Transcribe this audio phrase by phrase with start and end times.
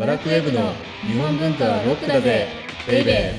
[0.00, 0.72] バラクウェブの
[1.06, 2.48] 日本文化はロックだぜ
[2.88, 3.34] ベイベ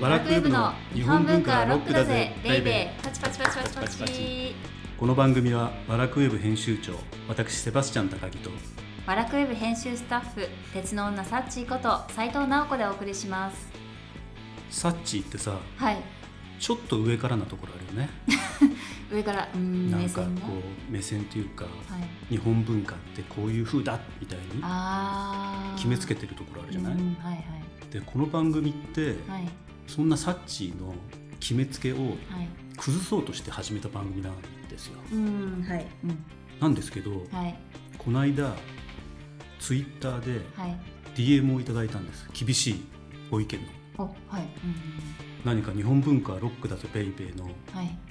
[0.00, 0.02] ー。
[0.02, 3.04] バラクウェブの日本文化はロックだぜベイベー。
[3.04, 4.56] パチパチパチパチパパチパチ。
[4.98, 6.94] この番組はバラクウェブ編集長
[7.28, 8.50] 私セバスチャン高木と
[9.06, 13.68] バラクウェブ編集スタッフ鉄の女サッチーこと斉藤直子でお送りします。
[14.70, 16.24] サッチーってさはい。
[16.58, 18.10] ちょっと上からなところあるよね
[19.14, 20.48] 上からなんか目線ねこ
[20.88, 21.74] う目線っていうかはい。
[22.30, 24.44] 日本文化ってこういう風だみたいに
[25.76, 26.92] 決めつけてるところあるじゃない？
[26.94, 27.42] うんはいはい。
[27.92, 29.48] でこの番組ってはい。
[29.86, 30.94] そんなサッチーの
[31.40, 32.16] 決めつけをはい。
[32.76, 34.34] 崩そうとして始めた番組なん
[34.68, 34.98] ですよ。
[35.12, 35.64] うん。
[35.68, 35.86] はい。
[36.02, 36.24] うん。
[36.60, 37.54] なんですけどはい。
[37.98, 38.54] この間
[39.60, 40.76] ツイッターではい。
[41.14, 42.28] DM をいただいたんです。
[42.32, 42.84] 厳しい
[43.30, 43.60] ご意見
[43.96, 44.04] の。
[44.04, 44.42] おはい。
[44.42, 44.48] うん
[45.44, 47.48] 何か日本文化はロックだとベイベーの。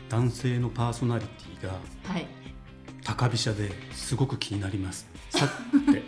[0.10, 2.27] 男性のパーソナリティがはい。
[3.04, 5.07] 高飛車ですごく気になります。
[5.30, 6.04] さって。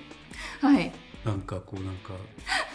[0.62, 0.92] はい。
[1.26, 2.14] なんかこうなんか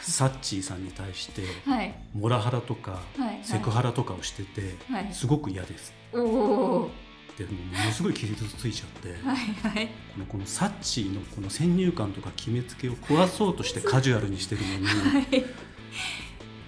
[0.02, 1.94] サッチーさんに対してはい。
[2.12, 5.08] モラハラとかはいセクハラとかをしててはい。
[5.12, 5.94] すごく嫌です。
[6.12, 6.90] おお
[7.38, 9.10] でもうものすごい傷ついちゃって。
[9.24, 9.86] はいはい。
[9.86, 15.44] このこのサッチーのこの先入観とか決めつけを壊そうとしてカジュアルにしてるのにはい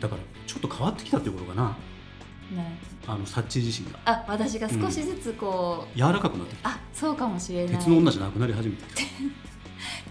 [0.03, 1.63] だからちょっと変わってきたっていうことかな。
[1.63, 1.77] な
[3.07, 4.01] あのサッチー自身が。
[4.05, 6.71] あ私が少しずつこう、柔らかくなってきた。
[6.71, 7.77] あそうかもしれない。
[7.77, 8.83] 鉄の女じゃなくなり始めて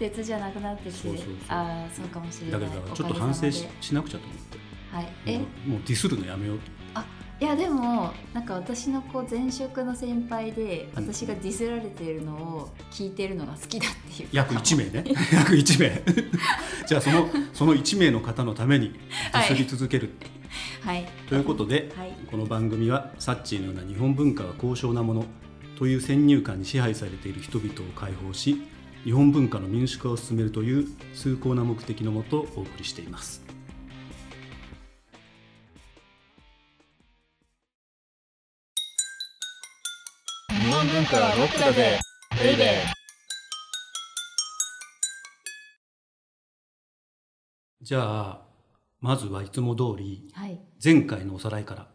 [0.10, 1.08] 鉄じゃなくなってきて。
[1.08, 1.16] そう
[1.48, 2.60] ああそうかもしれない。
[2.60, 4.58] だけどちょっと反省ししなくちゃと思って。
[4.96, 5.08] はい。
[5.26, 5.38] え？
[5.38, 6.64] もうもうディスるのやめようと
[7.42, 11.12] いやでもなんか私のこう前職の先輩でうん。
[11.12, 14.28] 私がディスられているのを聞いてるのが好きだっていう。
[14.30, 15.04] 約1名ね。
[15.34, 16.02] 約1名。
[16.86, 20.10] じゃあそのその1名の方のためにディスり続ける、
[20.82, 21.04] はい。
[21.28, 22.12] ということで、はい。
[22.30, 25.24] この番組はサッチーのような日本文化は高尚なもの
[25.80, 28.62] という先入観に支配されている人々を解放し
[29.02, 33.42] 日本文化の民主化を進めるという崇高な目的のもとお送りしています
[41.02, 41.98] 日本文化はロックだぜ。
[42.40, 42.66] ベイベー
[47.82, 48.42] じゃあ
[49.00, 50.60] まずはいつも通りはい。
[50.82, 51.88] 前回のおさらいから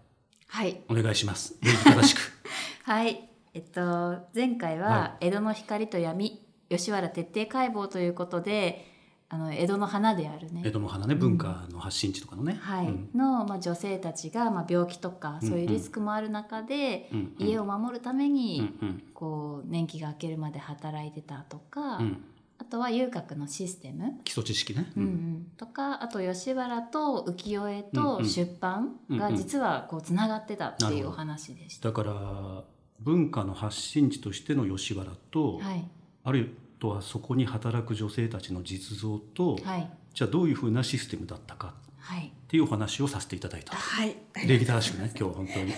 [0.49, 0.81] はい。
[0.89, 1.55] お願いします。
[1.61, 2.19] 礼儀正しく。
[2.83, 3.29] はい。
[3.53, 8.85] えっと前回はは江戸の光と闇吉原徹底解剖ということで
[9.29, 10.61] あの江戸の花であるね。
[10.65, 12.87] 江戸の花ね文化の発信地とかのね、はい。
[12.87, 13.09] うん。
[13.13, 19.03] の、まあ、女性たちが、まあ、病気とかうんそういうリスクもある中で、うん家を守るためうんに、うん。
[19.13, 22.23] こう年季が明けるまで働いてたとか、うん。
[22.59, 28.25] あとは遊郭のシステム、基礎知識ね、うんうん、とかあと吉原と浮世絵うんうとん。
[28.25, 31.89] 出版が実はこうつながってたっていうお話でした。
[31.89, 32.63] だから
[33.01, 35.85] 文化の発信地としての吉原と、はい。
[36.23, 39.89] あるいはそこに働く女性たちの実像と、はい。
[40.13, 42.27] じゃあどういうふうなシステムだったかはい。
[42.27, 43.75] っていうお話をさせていただいた。
[43.75, 44.15] はい。
[44.47, 45.73] 礼儀正しくね 今日は本当に。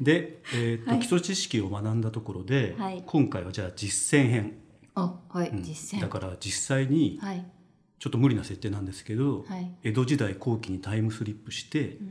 [0.00, 1.00] で、えーとはい。
[1.00, 3.02] 基礎知識を学んだところで、はい。
[3.06, 4.58] 今回はじゃあ実践編、
[4.96, 5.62] おはい、うん。
[5.62, 6.02] 実践。
[6.02, 7.46] だから実際にはい。
[7.98, 12.02] ちょっと無理な設定なんですけど、はい、江戸時代後期にタイムスリップしてう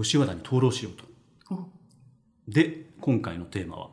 [0.00, 1.08] ん吉原に灯籠しようと。
[2.46, 3.90] で今回のテーマは。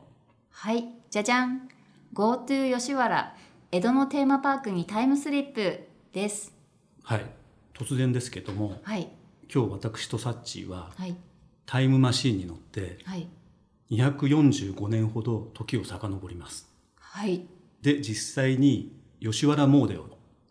[0.49, 0.85] はい。
[1.09, 1.67] じゃじゃん。
[2.13, 3.35] GoTo 吉原
[3.75, 6.53] 江戸のテーマパークにタイムスリップです。
[7.03, 7.25] はい。
[7.73, 9.09] 突然ですけどもはい。
[9.53, 11.13] 今日私とサッチーははい。
[11.65, 13.27] タイムマシーンに乗ってはい。
[13.91, 16.69] 245年ほど時を遡ります。
[17.01, 17.45] はい。
[17.81, 20.05] で実際に吉原詣でを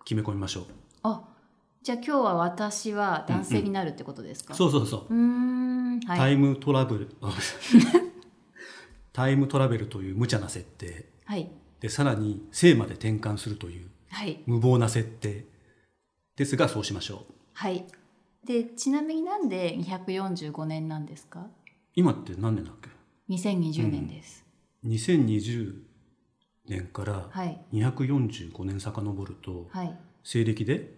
[0.04, 0.64] 決め込みましょう、
[1.02, 1.24] あ
[1.82, 6.00] じゃあ今日は私は男性になるってことですか、そうそうそう、うーん。
[6.00, 6.18] はい。
[6.18, 7.16] タイムトラブル。
[9.14, 11.06] タイムトラベルという無茶な設定。
[11.24, 11.50] はい
[11.84, 14.42] でさらに生まで転換するというはい。
[14.46, 15.44] 無謀な設定。
[16.34, 17.32] ですがそうしましょう。
[17.52, 17.84] はい。
[18.42, 21.46] でちなみになんで245年なんですか？
[21.94, 22.88] 今って何年だっけ
[23.28, 24.46] ？2020年です、
[24.86, 25.74] 2020
[26.70, 27.60] 年からはい。
[27.74, 29.94] 245年遡るとはい。
[30.22, 30.90] 西暦で？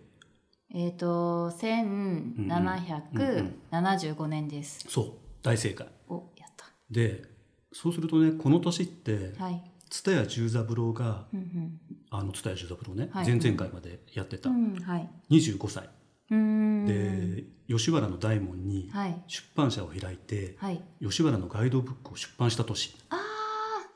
[0.73, 5.13] えっ、と1775年です、そう。
[5.43, 5.89] 大正解。
[6.09, 6.67] おやった。
[6.93, 7.25] で
[7.73, 9.61] そうするとねこの年ってはい
[10.03, 13.27] 蔦屋十三郎がうんあの蔦屋十三郎ね、はい。
[13.27, 14.51] 前々回までやってた。
[14.51, 15.89] うんうんはい25歳。
[16.29, 19.23] で吉原の大門にはい。
[19.27, 20.83] 出版社を開いてはい。
[21.01, 22.97] 吉原のガイドブックを出版した年。
[23.11, 23.17] あ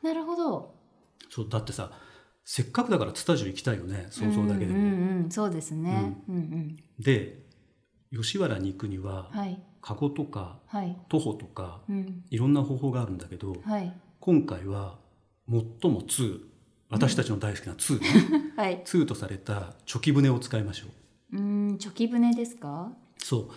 [0.02, 0.74] ーなるほど。
[1.28, 1.92] そうだってさ
[2.44, 6.76] せっかくだから蔦屋行きたいよね想像だけでも、うんうんうん、そうですね、うん、うん。
[6.98, 7.44] で
[8.12, 9.60] 吉原に行くにははい。
[9.82, 10.96] カゴとかはい。
[11.08, 12.24] 徒歩とかうん。
[12.30, 13.92] いろんな方法があるんだけどはい。
[14.20, 14.98] 今回は
[15.50, 16.40] 最も通
[16.88, 18.00] 私たちの大好きな通ね、
[18.56, 18.82] はい。
[18.84, 20.86] 通とされたチョキ舟を使いましょ
[21.32, 21.36] う。
[21.36, 22.92] うーんチョキ舟ですか？
[23.18, 23.48] そう。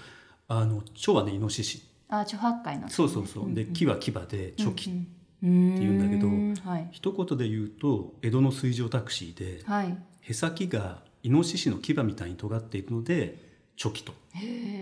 [0.48, 1.82] あの蝶はねイノシシ。
[2.10, 2.90] あ著八海の。
[2.90, 5.04] そうそうそう、で木は牙でチョキ、って
[5.42, 5.50] 言
[5.90, 6.88] うんだけどはい。
[6.92, 9.98] 一言で言うと江戸の水上タクシーではい。
[10.22, 14.14] へさきがイノシシの牙みたいに尖っているのでチョキと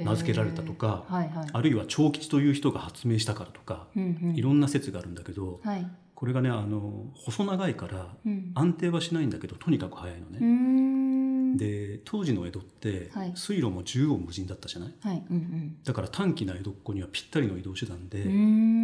[0.03, 1.47] 名付けられたとか、はいはい。
[1.53, 4.35] あるいは長吉という人が発明したからとか、うんうん。
[4.35, 5.87] いろんな説があるんだけど、はい
[6.21, 8.51] これがねあの細長いからうん。
[8.53, 10.39] 安定はしないんだけどとにかく速いのね。
[10.39, 11.57] ん。
[11.57, 13.31] で当時の江戸ってはい。
[13.35, 14.93] 水路も縦横無尽だったじゃない？
[15.01, 18.33] はいうんだから短期な江戸っ子にはぴったりの移動手段で、うんう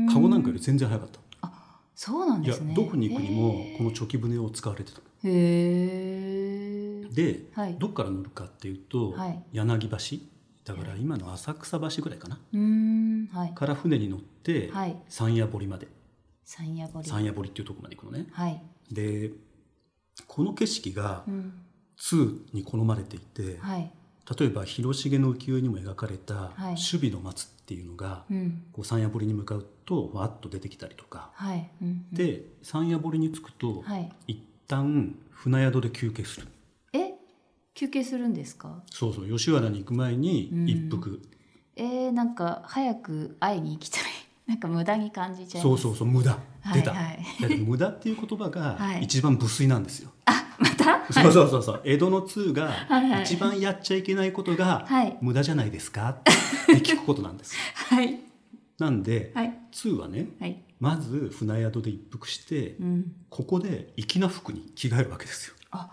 [0.08, 0.14] ーん。
[0.14, 1.20] カゴなんかより全然速かった。
[1.94, 2.74] そうなんいやですね。
[2.76, 5.04] どこに行くにもこのチョキ舟を使われてたの。
[5.24, 7.76] へえで、はい。
[7.80, 9.44] どっから乗るかっていうと、はい。
[9.54, 9.98] 柳橋？
[10.66, 12.38] だから今の浅草橋ぐらいかな。
[13.34, 13.54] はい。
[13.54, 14.96] から船に乗ってはい。
[15.10, 15.88] 山谷堀まで
[16.48, 18.28] 山谷堀山谷堀っていうところまで行くのね。
[18.32, 18.62] はい。
[18.90, 19.32] で
[20.26, 21.54] この景色がうん。
[22.00, 23.92] 通に好まれていて、はい。
[24.40, 26.64] 例えば広重の浮世絵にも描かれたはい。
[26.70, 28.66] 守備の松っていうのが、うん。
[28.72, 31.72] こう山谷堀に向かうとわっと出てきたりとか、はい。
[31.82, 32.16] うんうん。
[32.16, 34.12] で山谷堀に着くと、はい。
[34.28, 36.48] 一旦船宿で休憩する。
[36.94, 37.14] え？
[37.74, 38.84] 休憩するんですか？
[38.92, 39.28] そうそう。
[39.28, 40.70] 吉原に行く前にうん。
[40.70, 41.20] 一服、
[41.76, 44.04] えー、なんか早く会いに行きたい
[44.48, 46.38] なんか無駄に感じちゃいそうそうそう無駄、は
[46.72, 47.20] い出た、はい。
[47.42, 49.04] だって無駄っていう言葉が はい。
[49.04, 50.12] 一番無粋なんですよ、
[50.58, 51.06] また？
[51.12, 51.82] そうそうそうそう。
[51.84, 53.24] 江戸の通がはいはい。
[53.24, 55.18] 一番やっちゃいけないことがはい。
[55.22, 56.10] 無駄じゃないですか？
[56.20, 56.32] って
[56.80, 57.56] 聞くことなんです。
[57.74, 58.20] はい。
[58.80, 59.54] なんで、はい。
[59.72, 60.64] 通はねはい。
[60.80, 63.12] まず船宿で一服して、うん。
[63.30, 65.56] ここで粋な服に着替えるわけですよ。
[65.72, 65.90] あ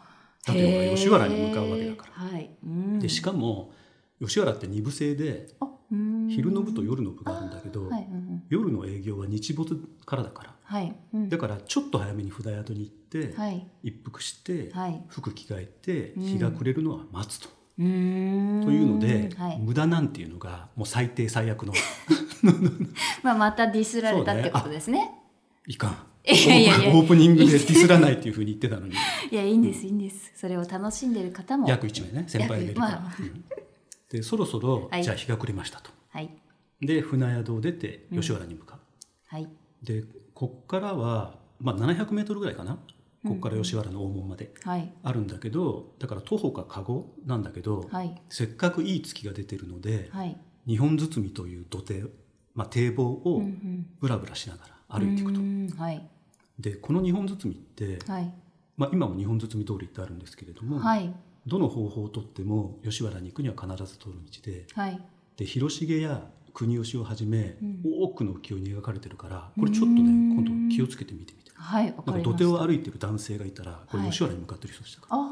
[0.46, 2.24] だってほら吉原に向かうわけだから。
[2.26, 2.50] らはい。
[2.64, 2.98] うん。
[3.00, 3.72] でしかも
[4.20, 5.70] 吉原って二部制であうん
[6.28, 8.42] 昼の部と夜の部があるんだけど、はいうんうん。
[8.48, 10.54] 夜の営業は日没からだから。
[10.62, 11.28] はいうん。
[11.28, 13.66] だからちょっと早めに船宿に行って、はい。
[13.82, 15.02] 一服して、はい。
[15.08, 16.22] 服着替えてうん。
[16.22, 17.48] 日が暮れるのは待つと。
[17.76, 19.58] というので、はい。
[19.58, 21.72] 無駄なんていうのがもう最低最悪の。
[23.22, 25.10] まあまたディスられたってことですね。
[25.66, 25.96] いかん。
[26.26, 26.96] いやいやいや。
[26.96, 28.94] オープニングでディスらないっていうふうに言ってたのに。
[29.30, 30.32] いやいいんですいいんです。
[30.34, 31.68] それを楽しんでる方も。
[31.68, 33.16] 約1名ね先輩がいるから、約まあ。
[33.20, 33.63] うん
[34.10, 35.02] でそろそろ、はい。
[35.04, 35.90] じゃあ日が暮れましたと。
[36.10, 36.30] はい。
[36.80, 38.78] で船宿を出て吉原に向かう、
[39.26, 39.48] はい。
[39.82, 40.04] で
[40.34, 42.78] こっからは、まあ、700メートルぐらいかな？
[43.26, 44.92] こっから吉原の大門まではい。
[45.02, 48.20] あるんだけどだから徒歩か籠なんだけど、はい。
[48.28, 50.36] せっかくいい月が出てるので、はい。
[50.66, 52.04] 日本包みという土手、
[52.54, 53.86] まあ、堤防をうんうん。
[54.00, 55.40] ブラブラしながら歩いていくと、
[56.58, 58.32] でこの日本包みって、はい。
[58.76, 61.14] まあ、今も日本包み通りってあるんですけれども、はい
[61.46, 65.00] どの方法をとっても吉原に行くには必ず通る道ではい。
[65.36, 67.82] で広重や国吉をはじめ、うん。
[68.02, 71.50] 多くの浮世絵に描かれてるからこれちょっとね今度気をつけて見てみて。
[71.54, 75.08] はいわなんか土手を歩いてる男性がいたらこれはい吉原に向かってる人でしたか。
[75.10, 75.24] ら、ああ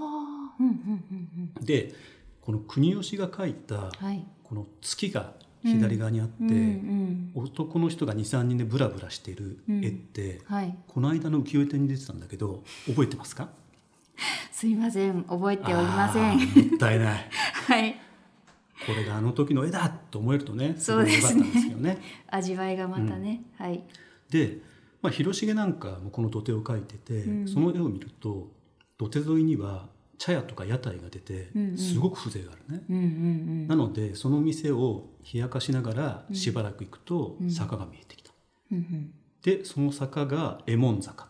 [0.60, 1.94] うんうんうんで
[2.40, 4.24] この国吉が描いたうんはい。
[4.42, 7.30] この月が左側にあって、うんうん。
[7.34, 10.76] 男の人が23人でブラブラしている絵って、はい。
[10.88, 13.48] この間の浮世絵展に出てたんだけど覚えてますか？
[14.50, 16.38] すいません覚えておりません。
[16.38, 16.44] も
[16.76, 17.28] ったいない。
[17.66, 17.94] はい。
[18.86, 21.42] これがあの時の絵だと思えるとねそうですね。
[21.42, 21.98] んですね。
[22.28, 23.82] 味わいがまたね、はい。
[24.30, 24.58] で、
[25.00, 27.48] まあ、広重なんかもこの土手を描いてて、うん。
[27.48, 28.50] その絵を見ると
[28.98, 29.88] 土手沿いには
[30.18, 31.78] 茶屋とか屋台が出てうんうん。
[31.78, 32.84] すごく風情があるね。
[32.88, 37.50] うんうんなのでその店を冷やかしながらしばらく行くとうん。
[37.50, 38.32] 坂が見えてきた。
[38.72, 41.26] うんでその坂が右衛門坂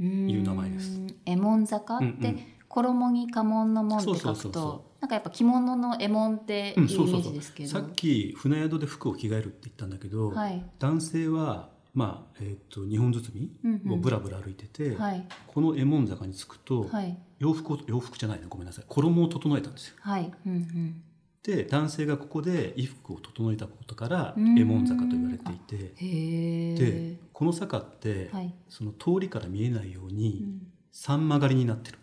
[0.00, 0.98] いう名前です。
[0.98, 1.66] うーん。
[1.66, 2.40] 坂って、うんうん
[2.72, 7.32] 衣に家紋の門って書そうくそうそうそとなんかやっぱ着物の右衛門っていううん、イメそうそうそう。
[7.32, 10.64] ージですけど、さっき船宿で服を着替えるって言ったんだけど、はい。
[10.78, 13.18] 男性は、まあえー、と日本包
[13.64, 13.80] うんうん。
[13.84, 15.26] みをぶらぶら歩いてて、はい。
[15.48, 17.18] この右衛門坂に着くと、はい。
[17.40, 18.46] 洋服を洋服じゃないね。
[18.48, 18.84] ごめんなさい。
[18.88, 19.96] 衣を整えたんですよ。
[20.00, 20.32] はい。
[20.46, 21.02] うんうん
[21.42, 24.44] で男性がここで衣服を整えたことからうん。
[24.54, 25.76] 右衛門坂と言われていて。
[25.96, 31.98] でこの坂って、はい、その通りから見えないよううにん、三曲がりになってる、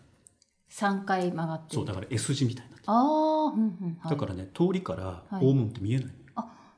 [0.70, 1.74] 3回曲がってる。
[1.76, 4.10] そうだから S 字みたいになってる、ああうんうんはい。
[4.10, 5.46] だからね通りからはい。
[5.46, 6.06] 大門って見えない、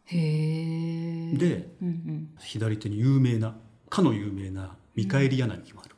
[0.04, 1.36] へえ。
[1.36, 2.34] でうんうん。
[2.38, 3.56] 左手に有名な
[3.88, 5.91] かの有名な見返り柳もある、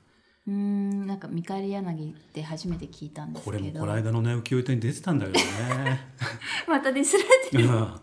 [0.47, 3.59] うーんなんか見返り柳って初めて聞いたんですけど。
[3.59, 6.01] これもこの間のね浮世絵展に出てたんだけどね。
[6.69, 7.65] またディスられてる。
[7.65, 7.71] うん。
[7.71, 8.01] は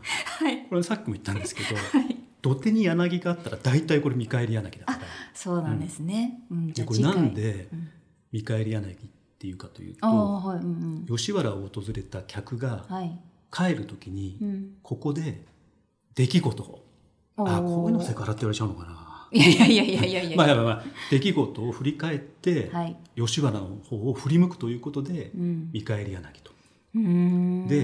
[0.51, 0.67] い。
[0.67, 1.69] これさっきも言ったんですけど、
[2.41, 4.99] 土手に柳があったら大体これ見返り柳だから。
[5.33, 6.73] そうなんですね、うん。
[6.73, 7.69] これなん次で
[8.31, 8.97] 見返り柳っ
[9.37, 10.59] ていうかというとはい。
[10.59, 13.19] うん吉原を訪れた客がうんはい。
[13.51, 14.71] 帰る時にうん。
[14.81, 15.45] ここで
[16.15, 16.87] 出来事を。
[17.37, 20.37] あこういうのセクハラって言われちゃうのかないやいやいやいやいやいや。
[20.37, 22.97] まあ、まあまあ出来事を振り返って、はい。
[23.15, 25.69] 吉原の方を振り向くということで、うん。
[25.71, 26.51] 見返り柳と。
[26.93, 26.99] でう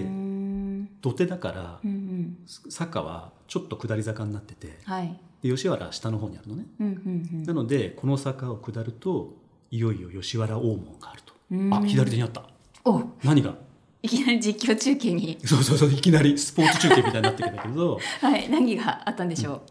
[0.06, 2.38] ん土手だからう、ん。
[2.70, 5.18] 坂はちょっと下り坂になっててはい。
[5.42, 6.66] で吉原は下の方にあるのね。
[6.80, 9.34] うんうんなのでこの坂を下ると
[9.72, 11.34] いよいよ吉原大門があると。
[11.52, 11.74] うん。
[11.74, 12.44] あ左手にあった。
[12.84, 13.56] お何が？
[14.04, 15.38] いきなり実況中継に。
[15.46, 18.50] そうそうそういきなりスポーツ中継みたいになってくるんだけど はい。
[18.50, 19.62] 何があったんでしょう？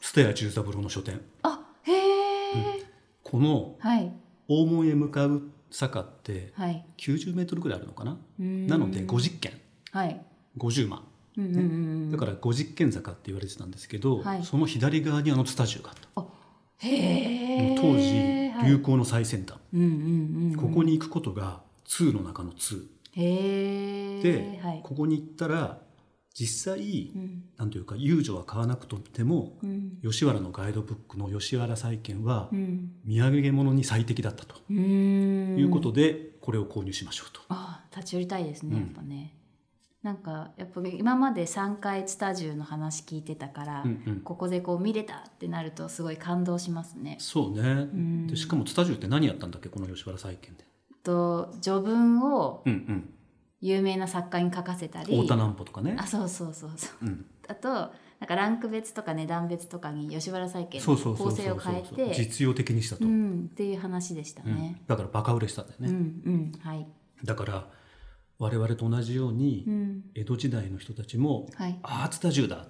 [0.00, 2.84] 蔦屋重三郎の書店あ、へえ。
[3.22, 4.12] このはい。
[4.48, 6.84] 大門へ向かう坂ってはい。
[6.98, 8.16] 90メートルぐらいあるのかな？
[8.38, 9.52] ななので50軒
[9.92, 10.20] はい。
[10.58, 11.02] 50万
[11.36, 12.10] うんうんうん。
[12.12, 17.74] だから50軒坂って言われてたんですけど、はいその左側にあのツタジュがあったへえ。
[17.76, 20.56] 当時流行の最先端、うんうんうん。
[20.56, 24.22] ここに行くことが通の中の通へえ。
[24.22, 24.80] で、はい。
[24.84, 25.78] ここに行ったら
[26.38, 32.90] 実際、うんなんというか遊女は買わなくとってもうん吉原のガイドブックの吉原債券はうん。
[33.06, 34.56] 土産物に最適だったと。
[34.70, 37.40] いうことでこれを購入しましょうと。
[37.48, 39.32] ああ立ち寄りたいですね、うんやっぱね
[40.02, 47.16] なんかやっぱ今まで3回スタジオの話聞いてたから、うんうんここでこう見れたってなるとすごい感動しますね。
[47.18, 50.64] そうね、んでしかもツタジュって何やったんだっけこの吉原債券で。
[51.02, 53.14] と序文をうんうん、
[53.60, 55.16] 有名な作家に書かせたり。
[55.16, 55.96] 太田南歩とかね。
[55.98, 56.06] あ。
[56.06, 57.06] そうそうそうそう。
[57.06, 62.14] うん、あとなんかランク別とか値段別とかに吉原債券の構成を変えて。
[62.14, 64.82] 実用的にしたと、ううんんっていう話でしたね。
[64.86, 66.86] だからバカ売れしたんだよね、うんうんはい。
[67.24, 67.66] だから
[68.38, 70.02] 我々と同じように、うん。
[70.14, 71.78] 江戸時代の人たちもはい。
[71.82, 72.68] ああツタジュだっ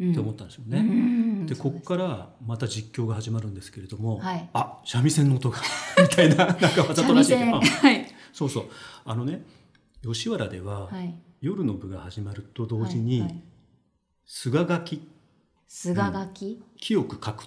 [0.00, 0.12] うん。
[0.12, 0.78] て思ったんでしょうね。
[0.78, 1.46] うん。
[1.46, 4.48] でここからまた実況が始まるんですけれども、はい。
[4.52, 5.58] あ三味線の音が
[6.00, 8.06] みたいななんかわざとらしいけどはい。
[8.32, 8.64] そうそう。
[9.04, 9.42] あのね
[10.02, 11.14] 吉原では、はい。
[11.40, 13.42] 夜の部が始まると同時に、はいはい。
[14.26, 15.08] 菅書き
[15.66, 17.46] 菅書き、清く書くっ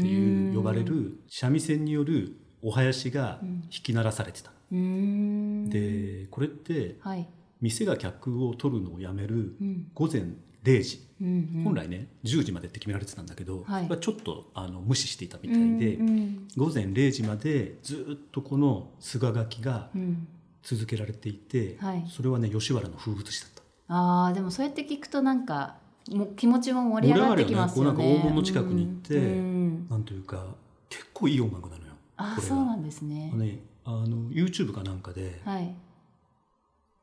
[0.00, 5.68] ていう呼ばれる三味線によるお囃子が弾き鳴らされてた、うーん。
[5.68, 7.28] でこれってはい、
[7.60, 9.90] 店が客を取るのをやめるうん。
[9.94, 10.22] 午前
[10.64, 13.88] 0時、うんうん、本来ね10時までって決められてたんだけど、はい。
[14.00, 16.48] ちょっとあの無視していたみたいで、うんうん。
[16.56, 20.28] 午前0時までずっとこの菅書きがうん
[20.62, 23.62] 続けられていて、はいそれはね吉原の風物詩だった。
[23.88, 25.76] あーでもそうやって聞くとなんか
[26.10, 27.92] もう気持ちも盛り上がってきますよね。
[27.92, 30.44] ねこうなんか黄金の近くに行ってうんうんなんというか
[30.88, 31.92] 結構いい音楽なのよ。
[32.16, 33.36] あそうなんですねあ。
[33.36, 35.74] のねあの YouTube かなんかではい。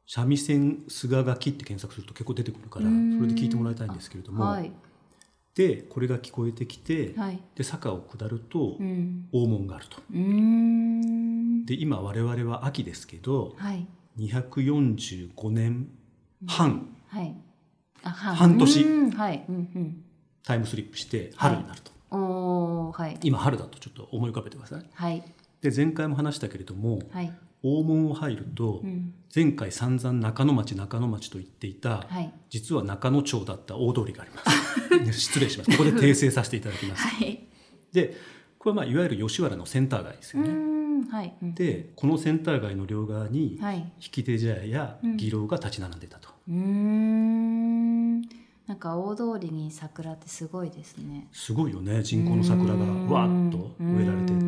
[0.08, 4.72] 三味線菅書きって検索すると結構出てくるからうんそれで聞いてもらいたいんですけれども、はい
[5.56, 7.40] でこれが聞こえてきて、はい。
[7.56, 9.30] で坂を下るとうん。
[9.32, 9.98] 大門があると。
[11.66, 13.88] で今我々は秋ですけどはい
[14.20, 15.88] 245年
[16.46, 17.36] 半はい。
[18.04, 19.46] 半年うんはい。
[19.48, 20.02] うん
[20.44, 22.22] タイムスリップして春になると、うん。
[22.22, 25.24] おおはい今春だとちょっと思い浮かべてくださいはい
[25.62, 27.34] で前回も話したけれどもはい。
[27.68, 29.14] 大門を入るとうん。
[29.34, 32.32] 前回散々中野町中野町と言っていたはい。
[32.50, 35.12] 実は中野町だった大通りがあります。
[35.20, 35.72] 失礼します。
[35.72, 37.02] ここで訂正させていただきます。
[37.08, 37.44] はい。
[37.92, 38.16] で
[38.60, 40.54] これはまあいわゆる吉原のセンター街ですうよね。
[40.54, 41.04] ん。
[41.06, 41.34] はい。
[41.42, 41.56] うん。
[41.56, 43.78] でこのセンター街の両側にはい。
[43.78, 45.14] 引き手茶屋やうん。
[45.14, 47.75] 義楼が立ち並んでたと、うーん
[48.68, 51.28] なんか大通りに桜ってすごいですね。
[51.32, 52.02] すごいよね。
[52.02, 54.44] 人工の桜がわーっと植えられてて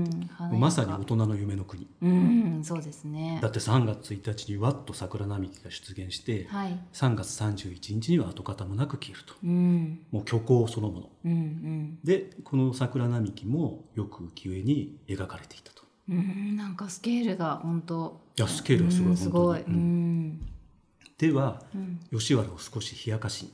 [0.58, 1.88] まさに大人の夢の国。
[2.02, 2.62] うん。
[2.64, 3.38] そうですね。
[3.44, 3.50] だ。
[3.50, 6.80] って3月1日にわっと桜並木が出現してはい。
[6.94, 9.36] 3月31日には跡形もなく消えると。
[9.44, 10.00] うん。
[10.12, 11.10] もう虚構そのもの。
[11.26, 12.00] うんうん。
[12.04, 15.84] でこの桜並木もよく浮世絵に描かれていたと。
[16.10, 16.56] うん。
[16.56, 18.20] なんかスケールが本当。
[18.36, 19.60] いやスケールがすごいうんすごい。
[19.60, 19.78] う本当に。
[19.78, 20.42] ん。
[21.20, 22.00] ではうん。
[22.12, 23.52] 吉原を少し冷やかしに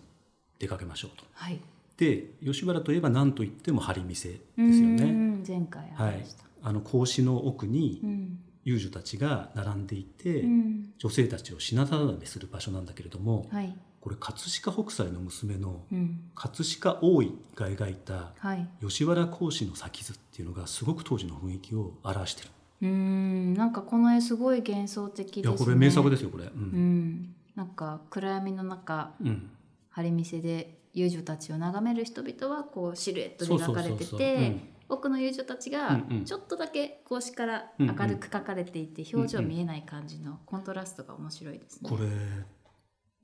[0.60, 1.26] 出かけましょうと。
[1.34, 1.60] はい。
[1.98, 6.26] で吉原といえば何といっても張り店ですようねん前回はい。
[6.64, 8.40] あの格子の奥にうん。
[8.66, 10.94] 遊女たちが並んでいて、うん。
[10.98, 13.76] 女性たちを品定めする場所なんだけれどもはい。
[14.00, 16.22] これ葛飾北斎の娘のうん。
[16.34, 18.68] 葛飾大井が描いたはい。
[18.82, 22.50] 吉原格子の先図っていうのがすごく当時の雰囲気を表してる、
[22.84, 23.54] うん。
[23.54, 25.50] なんかこの絵すごい幻想的ですね。
[25.50, 26.46] いやこれ名作ですよこれ。
[26.46, 27.36] う、うんん。
[27.56, 29.50] なんか暗闇の中うん
[29.94, 41.90] 張り店で遊女たちを眺める人々はこうシルエットで描かれてて奥の遊女たちがちょっとだけ格子から明るく描かれていて表情見えない感じのコントラストが面白いですね。
[41.90, 42.08] これ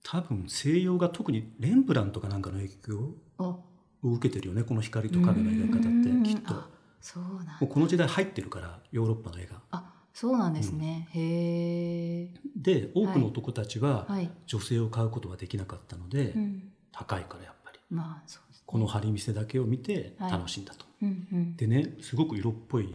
[0.04, 3.44] 多分西洋が特にレンブラントかなんかの影響お
[4.02, 6.54] を受けてるよねこの光と影の描き方ってきっと。
[7.02, 9.62] そうなんこの時代入ってるからヨーロッパの絵が。
[9.72, 17.80] あそうなんですね、へえで多くの男たちははい、女性を買うことができなかったので、うん、高いからやっぱり。
[17.90, 20.32] まあそうですこの張り見せだけを見てはい。
[20.32, 20.86] 楽しんだと。
[21.02, 21.56] うんうん。
[21.56, 22.94] でねすごく色っぽい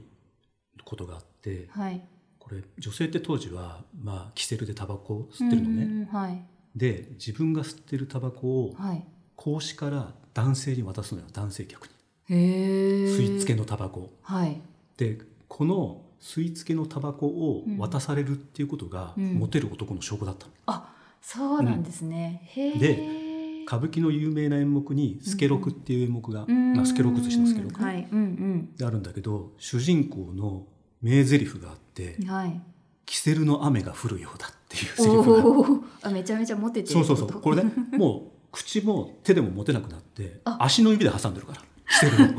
[0.84, 2.02] ことがあってはい。
[2.38, 5.84] これ女性って当時はまあキセルでタバコを吸ってるのね。
[5.84, 6.44] うんうんはい。
[6.76, 9.04] で自分が吸ってるタバコをはい。
[9.36, 11.92] 格子から男性に渡すのよ男性客に
[12.28, 14.12] へえ吸い付けのタバコを。
[14.22, 14.60] はい
[14.96, 15.18] で
[15.48, 19.34] この吸い付けのタバコを渡されるっていうことが、うん。
[19.34, 20.52] モテる男の証拠だったの。
[20.66, 20.90] あ
[21.20, 26.74] そうなんですね、へえで歌舞伎の有名な演目に「助六」っていう演目が、うん。
[26.74, 28.08] まあ、助六寿司の助六、はい。
[28.10, 30.66] うんであるんだけど主人公の
[31.02, 32.60] 名台詞があってうんはい
[33.04, 36.08] 「キセルの雨が降るようだ」っていうセリフが。
[36.08, 37.40] あめちゃめちゃモテてるそうそうそう。
[37.40, 40.56] これねもう口も手でも持てなくなってあ。
[40.60, 42.34] 足の指で挟んでるからキセル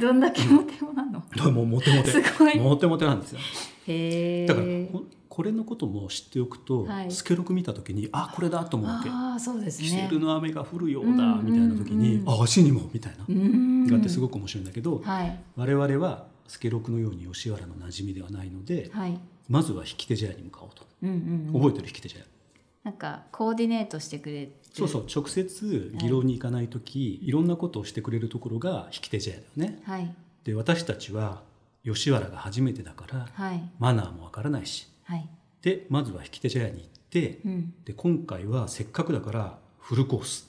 [0.00, 1.22] どんだけモテモなの？
[1.36, 2.10] のもうモテモテ。
[2.10, 2.58] すごい。
[2.58, 3.38] モテモテなんですよ。
[3.86, 7.10] へえだからここれのことも知っておくと、はい。
[7.10, 9.08] スケロク見た時にあこれだと思うわけ。
[9.08, 11.46] ああそうですキセねルの雨が降るようだうんうんうん。
[11.46, 13.86] みたいな時に、あ足にもみたいな、うん。
[13.86, 15.38] があってすごく面白いんだけど、はい。
[15.56, 19.18] 我々は助六のように吉原の馴染みではないので、はい。
[19.48, 21.60] まずは引き手茶屋に向かおうと、うんうんうん。
[21.60, 22.24] 覚えてる引き手茶屋
[22.84, 24.52] なんかコーディネートしてくれる。
[24.72, 29.82] そうそう直接議論に行かない時、い、ろんなことをしてくれるところが引き手茶屋だよね。
[29.84, 30.14] はい。
[30.44, 31.42] で私たちは
[31.84, 33.62] 吉原が初めてだからはい。
[33.78, 34.88] マナーもわからないし。
[35.04, 35.28] はい。
[35.62, 37.74] でまずは引き手茶屋に行って、うん。
[37.84, 40.48] で今回はせっかくだからフルコース。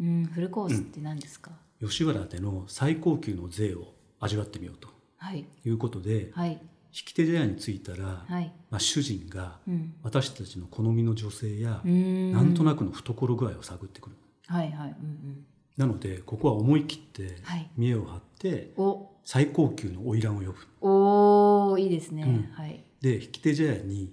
[0.00, 5.44] うんフルコースって何ですか、吉原での最高級の税を味わってみようとはい。
[5.64, 6.52] いうことで、はい。
[6.52, 6.58] 引
[7.04, 8.52] き手茶屋に着いたら、はい。
[8.70, 9.94] まあ、主人がうん。
[10.02, 12.32] 私たちの好みの女性や、うーん。
[12.32, 14.16] なんとなくの懐具合を探ってくる。
[14.46, 15.44] はいはいうん
[15.76, 17.70] なのでここは思い切ってはい。
[17.76, 19.10] 見栄を張ってうんお。
[19.24, 20.54] 最高級の花魁を呼ぶ。
[20.80, 22.52] おーいいですね、うん。
[22.52, 22.82] はい。
[23.00, 24.12] で引き手茶屋に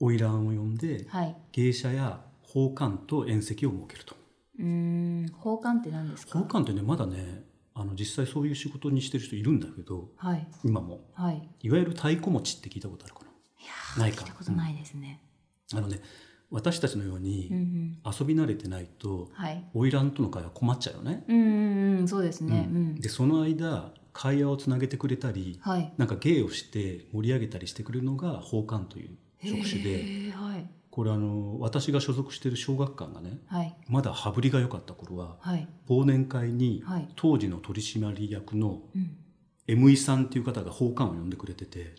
[0.00, 1.36] 花魁を呼んではい。
[1.52, 4.14] 芸者や宝冠と宴席を設けると。
[4.58, 5.26] うーん。
[5.38, 6.40] 宝冠って何ですか？
[6.40, 10.46] 宝冠ってねまだねあの実際そういう仕事にしてる人いるんだけどはい。
[10.64, 11.00] 今も。
[11.14, 11.48] はい。
[11.62, 14.22] いわゆる太鼓持ちって聞いたことあるかいやーないか？
[14.24, 15.20] 聞いたことないですね、
[15.72, 16.00] なあのね
[16.50, 17.98] 私たちのよううん、にうん。
[18.04, 19.64] 遊び慣れてないとはい。
[19.72, 22.68] 花魁との会話困っちゃうよね、うんうんうんそうですね。
[22.70, 25.92] うん、でその間会話をつなげてくれたりはい。
[25.96, 30.66] なんか芸をして盛り上げたりしてくれるのが宝冠という職種へでーはい。
[30.90, 33.76] これあの私が所属している小学館がねはい。
[33.88, 35.66] まだ羽振りが良かった頃ははい。
[35.88, 37.08] 忘年会にはい。
[37.16, 39.16] 当時の取締役のうん。
[39.68, 41.94] M 井さんっていう方が宝冠を呼んでくれてて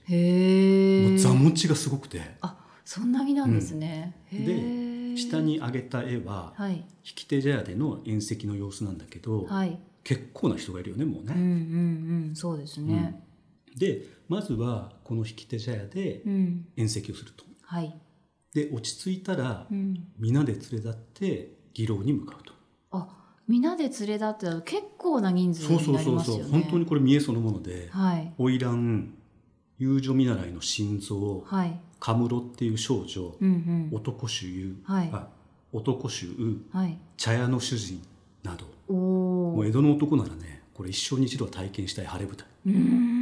[1.02, 2.22] もう座持ちがすごくて。
[2.42, 6.76] あそんなになんですね、へでー下に上げた絵ははい。
[6.76, 6.84] 引
[7.16, 9.80] き手茶屋での宴席の様子なんだけどはい。
[10.04, 12.28] 結構な人がいるよねもううんうんね。
[12.28, 12.36] うん。
[12.36, 13.24] そうですね
[13.78, 17.44] でまずはこの引き手茶屋でうん、宴席をすると。
[17.64, 17.96] はい。
[18.54, 20.08] で落ち着いたらうん。
[20.20, 22.54] 皆で連れ立って議論に向かうと。
[22.92, 23.08] あ
[23.48, 28.34] みんなで連れ立ってたら結構な人数そうそうになりそうそう、ますよね本当にこれ見えそのものではい。
[28.38, 29.10] 花魁
[29.80, 31.80] 遊女見習いの心臓はい。
[32.00, 33.90] カムロっていう少女うんうん。
[33.92, 35.10] 男衆優、はい。
[35.12, 35.28] あ
[35.72, 36.28] 男衆
[36.72, 36.98] はい。
[37.18, 38.02] 茶屋の主人
[38.44, 38.66] など。
[38.88, 42.48] おおもう江戸の男ならねこれ一生に一度は体験したい晴れ舞台。
[42.66, 43.13] うーん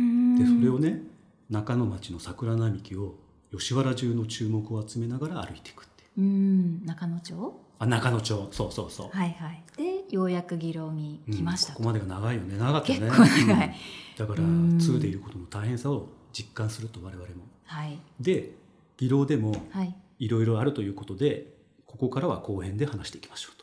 [0.41, 1.01] でそれをね
[1.49, 3.15] 中野町の桜並木を
[3.51, 6.21] 吉原中の注目を集めながら歩いていくっていう。
[6.21, 6.85] うん。
[6.85, 7.53] 中野町？
[7.79, 8.49] あ中野町。
[8.51, 9.63] そうそうそう、はいはい。
[9.77, 12.57] でようやく議論に来ましたうんここまでが長いよね。
[12.57, 13.07] 長かったよね。
[13.07, 13.67] 結構長い。
[13.67, 14.27] うん。
[14.27, 14.77] だからうん。
[14.77, 17.25] 2でいることの大変さを実感すると我々も。
[17.65, 17.99] はい。
[18.19, 18.51] で
[18.97, 19.95] 議論でもはい。
[20.19, 21.47] いろいろあるということで
[21.87, 23.60] ここからは後編で話していきましょうと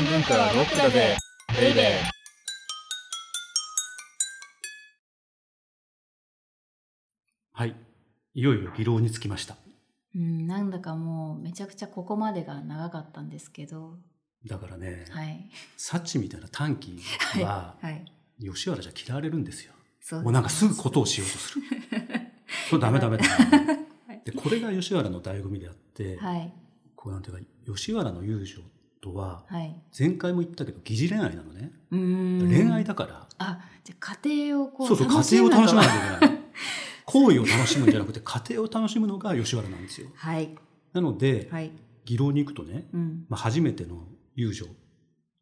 [0.00, 1.14] 日本文化はロックだぜ。
[1.60, 1.84] ベイベー
[7.52, 7.76] はい。
[8.34, 9.56] いよいよ議論につきました。
[10.14, 13.98] うんなんだかもうめちゃくちゃここまでが長かったんですけど。
[14.46, 15.50] だからね、はい。
[15.76, 16.96] サッチみたいな短期
[17.42, 18.02] ははい
[18.42, 19.74] 吉原じゃ嫌われるんですよ。
[20.22, 21.66] もうなんかすぐことをしようとする。
[22.70, 23.24] それダメダメだ
[24.24, 26.50] でこれが吉原の醍醐味であって、はい。
[26.96, 27.42] こうなんていうか
[27.74, 29.76] 吉原の遊女とははい。
[29.98, 33.26] 前回も言ったけど疑似恋愛なのね、恋愛だから。
[33.38, 36.38] あじゃあ家庭をこうそうそう家庭を楽しまないとといけない
[37.06, 40.08] 行為 を楽しむんじゃなくて家庭を楽しむのが吉原なんですよ。
[40.14, 40.54] はい。
[40.92, 41.72] なので、はい。
[42.04, 43.26] 議論に行くとね、うん。
[43.28, 44.66] まあ、初めての遊女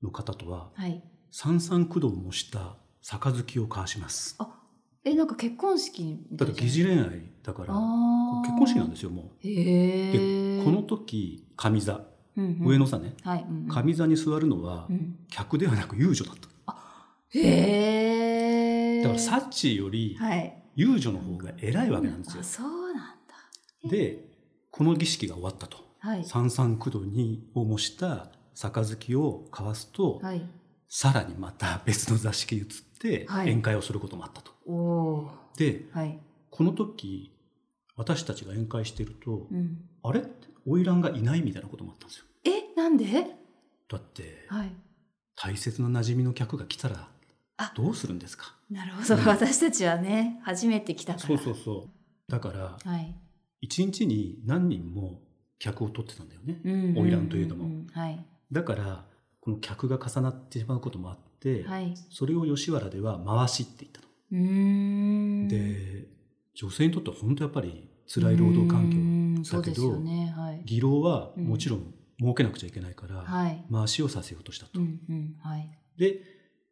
[0.03, 1.03] の方とははい。
[1.31, 4.37] 三三九度を模した杯を交わします。
[4.39, 4.55] あ
[5.05, 7.75] えなんか結婚式だって疑似恋愛だから
[8.43, 12.01] 結婚式なんですよもへうえでこの時上座、
[12.39, 12.67] うんうん。
[12.69, 13.69] 上の座ねはい、うんうん。
[13.69, 15.17] 上座に座るのはうん。
[15.29, 16.49] 客ではなく遊女だった
[17.39, 20.63] へえだからサッチーよりはい。
[20.77, 22.41] 遊女の方が偉いわけなんですよ。
[22.41, 23.91] あそうなんだ。
[23.91, 24.25] で
[24.71, 25.79] この儀式が終わったと。
[25.99, 26.25] はい。
[26.25, 30.43] 三三九度にを模した杯を交わすと、はい。
[30.89, 32.67] さらにまた別の座敷に移っ
[33.01, 33.51] てはい。
[33.51, 34.53] 宴会をすることもあったと。
[34.67, 36.19] おおではい。
[36.51, 37.33] この時
[37.97, 39.81] 私たちが宴会していると、うん。
[40.05, 40.21] あれ？
[40.21, 42.25] って花魁がいないみたいなこともあったんですよ。
[42.89, 43.27] えなんで？
[43.89, 44.73] だってはい。
[45.37, 47.09] 大切な馴染みの客が来たら
[47.59, 47.73] あ。
[47.77, 48.55] どうするんですか？
[48.71, 49.25] なるほど、うん。
[49.27, 51.27] 私たちはね初めて来たから。
[51.27, 52.31] そうそうそう。
[52.31, 53.15] だからはい。
[53.61, 55.21] 一日に何人も
[55.59, 56.61] 客を取ってたんだよね。
[56.65, 57.85] うん花魁というのも。
[57.93, 58.25] はい。
[58.51, 59.05] だから
[59.41, 61.95] この客が重なってしまうこともあって、はい。
[62.11, 64.07] それを吉原では回しって言ったの。
[64.33, 65.49] うーん。
[65.49, 66.07] で
[66.55, 70.35] 女性にとっては本当やっぱり辛い労働環境境だけどね。
[70.37, 70.63] はい。
[70.65, 73.65] 技労はもちろん儲けなくちゃいけないから、はい。
[73.73, 74.81] 回しをさせようとしたと。
[74.81, 75.71] うんうんはい。
[75.97, 76.21] で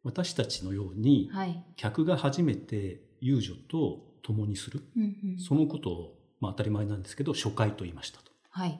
[0.03, 1.63] 私たちのようにはい。
[1.75, 4.83] 客が初めて遊女と共にする。
[4.95, 5.05] うんう
[5.35, 5.39] ん。
[5.39, 8.31] そのことを、まあ、当たり前なんですけど初回と言いましたと。
[8.51, 8.79] はい。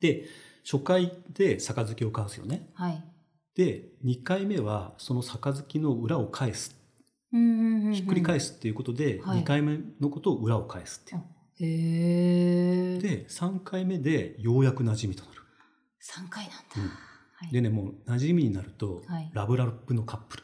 [0.00, 0.26] で
[0.64, 2.70] 初回で杯を交わすよね。
[2.74, 3.04] はい。
[3.54, 6.76] で2回目はその杯の裏を返す。
[7.32, 7.94] うんうんうんうん。
[7.94, 9.40] ひっくり返すっていうことで、はい。
[9.40, 11.22] 2回目のことを裏を返すっていう。
[13.00, 15.38] で3回目でようやく馴染みとなる。
[16.10, 16.82] 三回なんだ、うん。
[16.88, 17.52] はい。
[17.52, 19.30] でねもう馴染みになると、はい。
[19.34, 20.42] ラブラブのカップル。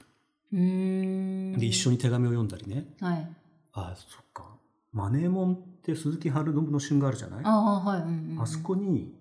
[1.58, 3.28] で一緒に手紙を読んだりね、はい。
[3.72, 4.44] ああそっか。
[4.92, 7.40] マネーモンって鈴木春信の春があるじゃない？
[7.44, 8.02] ああはい。
[8.02, 8.42] うんうんうん。
[8.42, 9.12] あそこに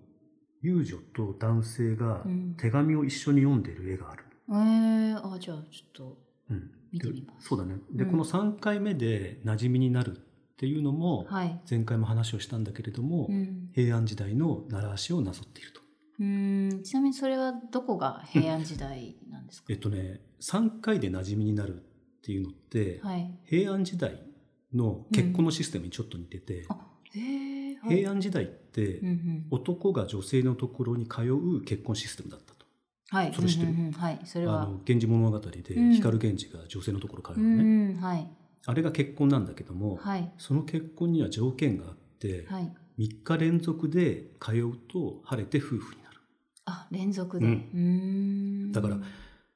[0.62, 2.54] 遊女と男性がうん。
[2.58, 4.24] 手紙を一緒に読んでる絵がある。
[4.50, 6.18] えー、あじゃあちょっと
[6.50, 6.70] うん。
[6.92, 7.44] 見てみます。
[7.44, 7.76] でそうだね。
[7.90, 8.10] で、うん。
[8.10, 10.20] この3回目で馴染みになるっ
[10.56, 11.60] ていうのも、はい。
[11.68, 13.70] 前回も話をしたんだけれども、うん。
[13.72, 15.80] 平安時代の習わしをなぞっていると。
[16.18, 16.82] うーん。
[16.82, 21.80] ちなみにそれはどこが平安時代なんですか、えっとね、3回で馴染みになるっ
[22.22, 23.30] ていうのって、はい。
[23.44, 24.20] 平安時代
[24.74, 26.76] の結婚のシステムにちょっと似てて、あ
[27.12, 27.20] へ
[27.72, 32.66] え、はい、平安時代って、うんうん男が女性のところに通う結婚システムだったと。
[33.10, 33.32] はい。
[33.34, 33.72] それ知ってる？
[33.72, 33.92] うんうんうん。
[33.92, 34.20] はい。
[34.24, 34.62] それは。
[34.62, 35.92] あの源氏物語でうん。
[35.94, 37.96] 光源氏が女性のところ通ううのね、ん。
[37.96, 38.26] はい。
[38.66, 40.32] あれが結婚なんだけども、はい。
[40.38, 42.74] その結婚には条件があって、はい。
[42.98, 46.00] 3日連続で通うと晴れて夫婦に
[46.66, 47.46] あ連続で。
[47.46, 48.72] うん。
[48.72, 48.98] だから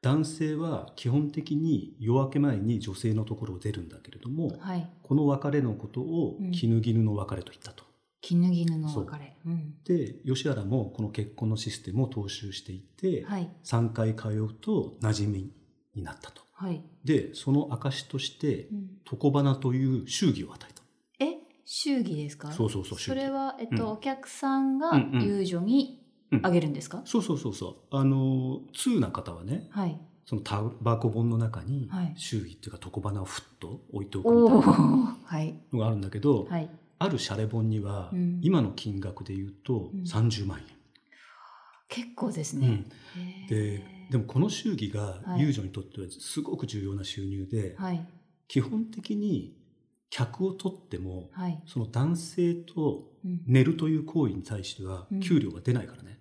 [0.00, 4.90] 男性は基本的に夜明け前に女性のところを出るんだけれども、はい。
[5.02, 6.50] この別れのことをうん。
[6.52, 7.84] 絹絹の別れと言ったと。
[8.20, 9.36] 絹絹の別れ。
[9.46, 9.50] う。
[9.50, 9.74] ん。
[9.84, 13.48] で吉原もこの結婚のシステムを踏襲していて、はい。
[13.64, 15.52] 3回通うと馴染み
[15.94, 16.42] になったと。
[16.52, 20.82] はい、でその証としてうん、床花という祝儀を与えた。
[21.24, 22.50] え祝儀ですか？
[22.50, 23.92] そうそうそうそれは、えっとうん。
[23.92, 24.90] お客さんが
[25.22, 25.97] 遊女に
[26.42, 27.96] あげるんですか、そうそうそうそう。
[27.96, 29.98] あの通な方はねはい。
[30.26, 32.14] そのタバコ本の中にはい。
[32.16, 36.70] 祝儀っていうか床花をふっと置いておくみたいなはいのがあるんだけど、はい。
[36.98, 38.40] あるシャレ本には、うん。
[38.42, 40.02] 今の金額で言うとうん。
[40.02, 40.60] 30万
[41.88, 42.60] 結構です円。
[42.60, 42.84] ね、
[43.16, 43.46] うん。
[43.48, 45.40] ででもこの祝儀がはい。
[45.40, 48.06] 遊女にとってはすごく重要な収入で、はい。
[48.48, 49.54] 基本的に
[50.10, 55.20] 客を取ってもはい、その男性とうん、寝るという行為に対してはうん。
[55.20, 56.20] 給料が出ないからね、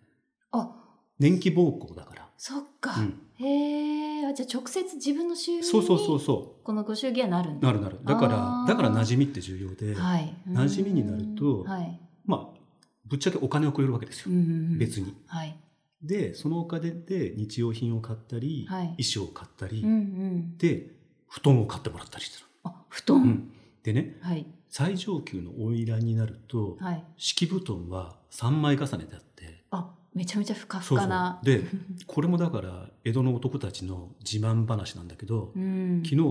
[0.51, 0.71] あ。
[1.19, 3.21] 年季暴行だから、そっか、うん。
[3.35, 7.67] へえじゃあ直接自分の収入にそうそうそうそこのご祝儀はなるんうだ。
[7.67, 7.99] なるなる。
[8.03, 10.33] だからだから馴染みって重要で、はい。
[10.49, 11.69] 馴染みになるとうん。
[11.69, 12.57] はい、まあ
[13.05, 14.77] ぶっちゃけお金をくれるわけですよ、うんうんうん。
[14.79, 15.15] 別に。
[15.27, 15.55] はい。
[16.01, 18.85] でそのお金で日用品を買ったり、はい。
[18.97, 20.57] 衣装を買ったり、うんうん。
[20.57, 20.91] で
[21.29, 23.51] 布団を買ってもらったりしてあ布団、る、うん
[23.87, 24.45] でねはい。
[24.67, 27.03] 最上級の花魁になると、はい。
[27.15, 29.63] 敷布団は3枚重ねであって。
[29.71, 31.63] あめちゃめちゃふかふかなで
[32.05, 36.03] これもだから江戸の男たちの自慢話なんだけど、うん。
[36.03, 36.21] 昨日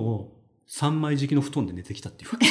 [0.68, 2.30] 3枚敷きの布団で寝てきたっていう。
[2.32, 2.46] わ け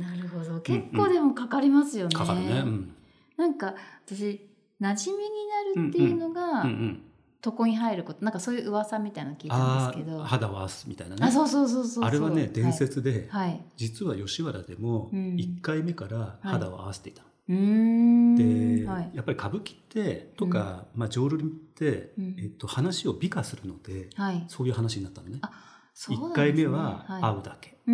[0.00, 0.60] なるほど。
[0.60, 2.94] 結構でもかかりますよね、かかるね、うん。
[3.36, 3.74] なんか
[4.06, 4.48] 私
[4.80, 5.30] 馴染みに
[5.76, 7.02] なるっていうのが、うんうん、
[7.44, 10.22] 床に入ることなんかそういう噂みたいなの聞いたんあですけど。
[10.22, 11.24] あ肌を合わすみたいなね。
[11.24, 15.36] あそうそうそうそうあれはね伝説で、はい、はい、実は吉原でもうん。
[15.36, 18.34] 1回目から肌を合わせていたの、うーん。
[18.82, 19.10] で、はい。
[19.14, 22.36] やっぱり歌舞伎ってとか、まあ、浄瑠璃って、うん。
[22.38, 24.44] えっと、話を美化するのではい。
[24.48, 25.38] そういう話になったのね。
[25.42, 25.50] あ
[25.98, 26.34] 1ですね。
[26.34, 27.22] 回目ははい。
[27.22, 27.92] 会うだけ、で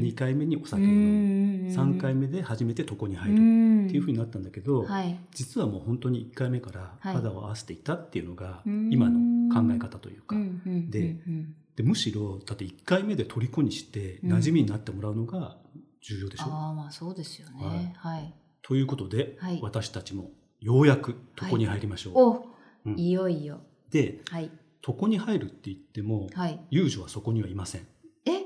[0.00, 3.40] 2回目にお酒をう飲む、ん3回目で初めて床に入るる
[3.86, 7.14] っていうふうになったんだけど、はい、実はもう本当に1回目からはい。
[7.14, 8.92] 肌を合わせていたっていうのがうん。
[8.92, 9.18] 今の
[9.54, 10.40] 考え方というか、で
[11.26, 14.32] うんでむしろだって1回目で虜にしてうん。
[14.34, 15.56] 馴染みになってもらうのが
[16.02, 16.44] 重要でしょ？
[16.50, 17.94] ああまあそうですよね。
[17.96, 19.60] はい、ということで、はい。
[19.62, 20.30] 私たちも
[20.60, 22.44] ようやく床に入りましょ
[22.84, 22.90] う。
[22.96, 23.60] いよいよ。
[23.90, 24.50] ではい
[24.86, 26.60] 床に入るって言っても、はい。
[26.70, 27.82] 遊女はそこにはいません。
[28.26, 28.44] え？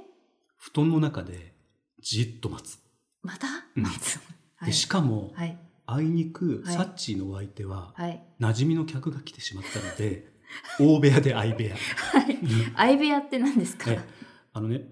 [0.59, 1.53] 布団の中で
[2.01, 2.79] じっと待つ。
[3.23, 3.47] また？
[3.77, 3.83] うん。
[3.83, 4.19] 待つ、
[4.57, 5.57] はでしかもはい。
[5.87, 6.75] あいにくはい。
[6.75, 8.23] サッチーのお相手ははい。
[8.41, 10.33] 馴染みの客が来てしまったので
[10.81, 11.75] 大部屋で相部屋。
[11.75, 12.39] はい。
[12.77, 13.91] 相部屋って何ですか？
[13.93, 14.01] え
[14.53, 14.83] あのね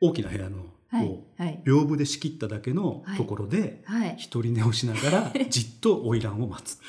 [0.00, 1.62] 大きな部屋のはい。
[1.64, 4.16] 屏風で仕切っただけのところではい。
[4.18, 6.80] 一人寝をしながら じっと花魁を待つ、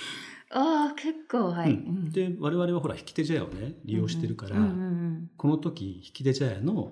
[0.51, 2.11] ああ結構はい、うん。
[2.11, 6.91] で我々はほら引き手茶屋をね利用してるから、うんうんうんこの時引き手茶屋の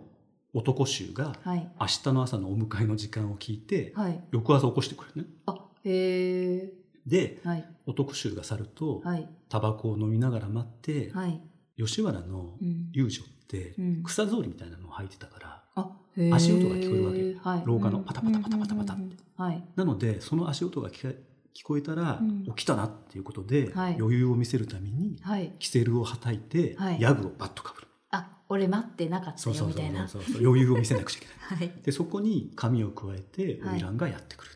[0.54, 1.70] 男衆がはい。
[1.80, 4.24] 明日の朝のお迎えの時間を聞いてはい。
[4.32, 5.28] 翌朝起こしてくれるね。
[5.46, 6.74] あへえ
[7.06, 7.66] ではい。
[7.86, 9.28] 男衆が去るとはい。
[9.50, 11.42] タバコを飲みながら待って、はい。
[11.78, 12.90] 吉原のうん。
[12.94, 14.04] 遊女ってうん。
[14.04, 21.18] 草草履みたいなのを履いてたから、あへー足音が聞こえるわけはい、廊下のパタパタパタパタパタってうんうんうんうんはいなのでその足音が聞か
[21.58, 22.46] 聞こえたら、うん。
[22.56, 23.98] 起きたなっていうことで、はい。
[24.00, 25.54] 余裕を見せるためにはい。
[25.58, 27.02] キセルをはたいて、はい。
[27.02, 27.88] ヤグをバッとかぶる。
[28.12, 30.08] あ俺待ってなかったよみたいな。
[30.40, 31.68] 余裕を見せなくちゃいけない。
[31.72, 31.82] はい。
[31.82, 33.80] でそこに髪を加えてはい。
[33.80, 34.52] 花魁がやってくる、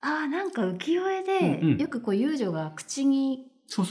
[0.00, 1.78] あーなんか浮世絵で、うんうん。
[1.78, 3.46] よくこう遊女が口に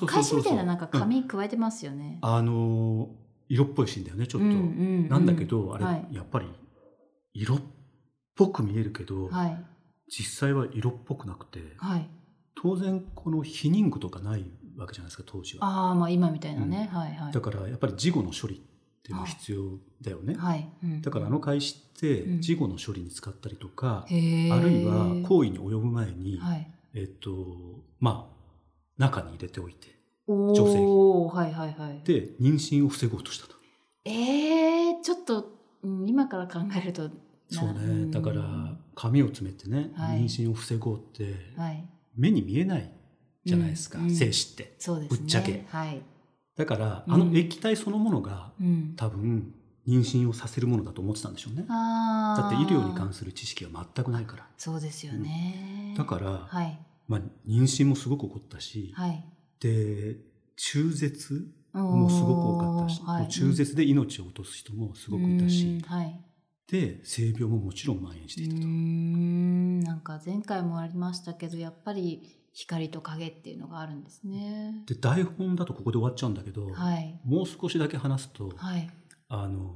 [0.06, 4.62] 返しみたいななんかうん紙加えてますよね、あのー色っぽいシーンだよねちょっと、うんうんう
[5.06, 5.08] ん。
[5.08, 6.08] なんだけどあれ、はい。
[6.12, 6.48] やっぱり
[7.34, 7.62] 色っ
[8.36, 9.66] ぽく見えるけど、はい。
[10.10, 12.10] 実際は色っぽくなくてはい
[12.62, 14.46] 当然この避妊具とかない
[14.78, 15.66] わけじゃないですか当時は。
[15.66, 17.32] ああまあ今みたいなね、はいはい。
[17.34, 18.60] だからやっぱり事後の処理っ
[19.04, 21.02] ていうのが必要だよね、はい、うん。
[21.02, 22.42] だからあの開始ってうん。
[22.42, 24.54] 事後の処理に使ったりとか、へー。
[24.54, 26.72] あるいは行為に及ぶ前に、はい。
[26.96, 27.30] えっと
[28.00, 28.38] まあ
[28.98, 32.02] 中に入れておいてお女性おはいはいはい。
[32.04, 33.56] で妊娠を防ごうとしたと。
[34.06, 37.12] えー、ちょっと、うん今から考えるとな
[37.52, 37.80] そうね。
[38.06, 38.12] ん。
[38.12, 38.44] だから
[38.96, 40.22] 髪を詰めてね、はい。
[40.22, 41.88] 妊娠を防ごうってはい
[42.18, 42.92] 目に見えない
[43.46, 44.64] じゃないですか、精子って。
[44.64, 45.08] ね。
[45.10, 45.66] ぶっちゃけ。
[45.70, 46.02] はい、
[46.56, 47.14] だからうん。
[47.14, 49.54] あの液体そのものがうん、多分
[49.88, 51.66] 妊娠をさせるものだと思ってたんでしょうね。
[51.70, 54.48] あだって医療に関すする知識は全くないから。
[54.58, 56.78] そうですよね、だから、はい。
[57.08, 59.24] まあ、妊娠もすごく起こったし、はい。
[59.60, 60.18] で
[60.58, 65.80] 中絶ももすごく多かったし、はい、中絶で命を落とす人もすごくいたし、うん。
[65.82, 66.22] はい
[66.70, 69.80] で性病ももちろん蔓延していたと、うーん。
[69.80, 74.84] なんか前回もありましたけどやっぱり光と影っていうのがあるんですね。
[74.86, 77.20] で台本だとここで終わっちゃうんだけど、はい。
[77.24, 78.90] もう少しだけ話すと、はい。
[79.30, 79.74] あの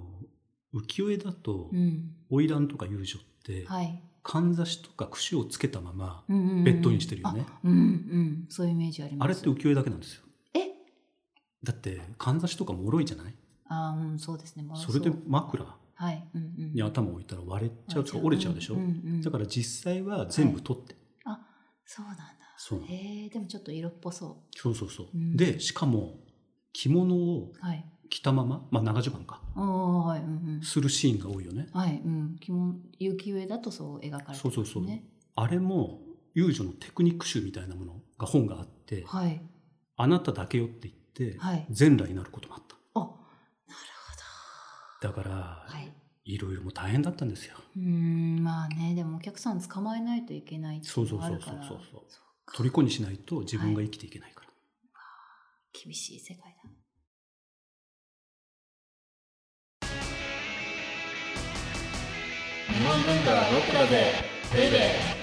[0.74, 2.14] 浮世絵だとうん。
[2.30, 4.02] 花魁とか遊女って、はい。
[4.24, 6.64] かんざしとか櫛をつけたままうんうんうん。
[6.64, 9.26] ベッドインしてるよね、あうんうんそういうイメージあります。
[9.26, 10.24] あれって浮世絵だけなんですよ。
[10.54, 10.60] え？
[11.64, 13.34] だってかんざしとかもろいじゃない？
[13.68, 14.64] あーうんそうですね。
[14.64, 15.00] ものすごい。
[15.00, 15.66] それで枕
[16.74, 18.76] に頭を置いたら割れちゃうとか折れちゃうでしょ、
[19.24, 21.40] だから実際は全部取って、あ
[21.86, 22.26] そうなんだ。
[22.58, 25.36] そうへえでもちょっと色っぽそそうそうそう、うん。
[25.36, 26.20] でしかも
[26.74, 27.86] 着物をうはい。
[28.12, 29.42] 着たまま、まあ、長襦袢か。
[29.56, 30.20] はい。
[30.20, 30.62] うんうん。
[30.62, 31.70] するシーンが多いよね。
[31.74, 32.02] はい。
[32.06, 32.36] うん。
[32.40, 36.02] 着物雪上だとそう描かれてそうそうそう、ねあれも
[36.34, 39.42] 遊女のテクニック集みたいなものが本があって、はい。
[39.96, 41.66] あなただけよって言って、はい。
[41.72, 42.76] 全裸になることもあった
[45.02, 45.92] だから、はい。
[46.24, 47.56] い、ろいろも大変だったんですよ。
[47.76, 51.58] うーんまあねでもお客さん捕まえないといけないっていうのがあるから。
[51.58, 52.26] そうそうそうそうそうそう。
[52.46, 52.58] か。
[52.58, 54.48] 虜にしないと自分が生きていけないから、
[55.74, 56.70] 厳しい世界だ。
[62.68, 64.14] 日本文化はロックだぜ
[64.54, 65.21] ベイベー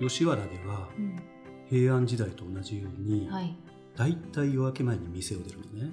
[0.00, 1.16] 吉原ではうん。
[1.68, 3.54] 平安時代と同じように、はい。
[3.96, 5.92] 大体夜明け前に店を出るのね。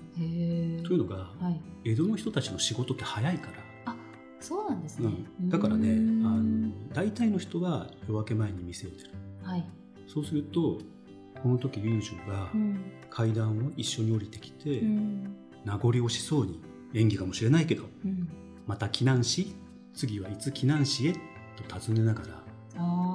[0.83, 1.61] というのが、はい。
[1.85, 3.67] 江戸の人たちの仕事って早いから、
[4.39, 5.09] そうなんですね。
[5.39, 5.89] うん、だからね
[6.25, 9.11] あの大体の人は夜明け前に店を出る。
[9.43, 9.65] はい。
[10.07, 10.79] そうすると
[11.41, 12.91] この時遊女がうん。
[13.09, 15.35] 階段を一緒に降りてきて、うん。
[15.65, 16.61] 名残惜しそうに
[16.93, 18.29] 演技かもしれないけどうん。
[18.65, 19.55] また避難し
[19.93, 22.36] 次はいつ避難しへと尋ねながら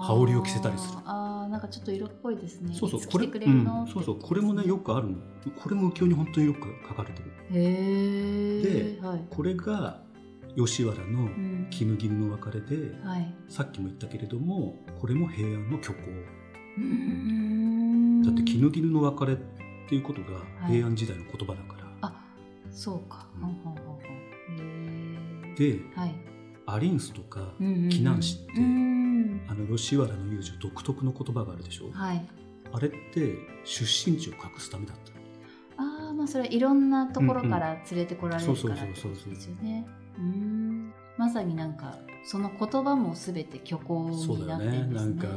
[0.03, 2.75] 羽織を着せたりするあーなんかちょっと色っぽいですね。
[2.75, 5.17] そうそうこれうん、そうそうこれもねよくあるの。
[5.63, 7.31] これも浮世に本当によく書かれてる。
[7.51, 9.25] へえではい。
[9.31, 10.01] これが
[10.57, 11.67] 吉原のうん。
[11.71, 13.35] 絹絹の別れで、はい。
[13.49, 16.11] さっきも言ったけれどもこれも平安の虚構。
[18.25, 19.37] だって絹絹の別れっ
[19.89, 20.73] ていうことがはい。
[20.73, 22.25] 平安時代の言葉だから、あ
[22.71, 23.43] そうか、うん。
[23.43, 26.15] ほんほんほんほんへでえはい。
[26.65, 27.89] アリンスとかうんうんうん。
[27.89, 29.02] 避難士って、うん
[29.49, 32.25] あの吉原の遊女独特の言葉があるでしょ、はい。
[32.73, 35.13] あれって出身地を隠すためだった
[35.83, 39.87] ああまあそれはいろんなところから連れてこられるからですよね。
[41.19, 45.11] まさになんかその言葉もすべて虚構になってるんですね。
[45.11, 45.17] ね。
[45.17, 45.29] なんか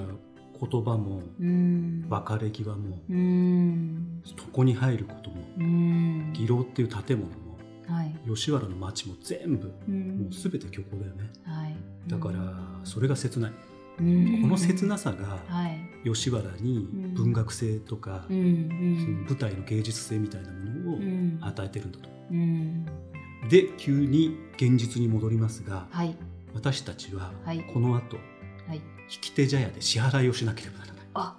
[0.59, 2.05] 言葉もうん。
[2.09, 4.21] 別れ際もうん。
[4.25, 6.29] 床に入ることもうん。
[6.33, 8.15] 義楼っていう建物もはい。
[8.27, 10.17] 吉原の町も全部うん。
[10.23, 11.29] もう全て虚構だよね。
[11.43, 11.75] はい。
[12.07, 12.39] だから
[12.83, 13.51] それが切ない。
[13.51, 14.03] うんこ
[14.47, 15.81] の切なさがはい。
[16.03, 20.55] 吉原に文学性とかそのん舞台の芸術性みたいなも
[20.91, 21.39] のをうん。
[21.41, 22.09] 与えてるんだと。
[22.31, 22.85] うん。
[23.49, 26.15] で急に現実に戻りますがはい。
[26.53, 27.63] 私たちははい。
[27.73, 28.17] この後
[28.67, 28.77] はい。
[28.77, 28.81] 引
[29.21, 31.05] き手茶屋で支払いをしなければならない。
[31.15, 31.37] あ